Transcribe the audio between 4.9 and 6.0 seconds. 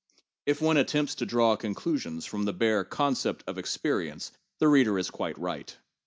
is quite right.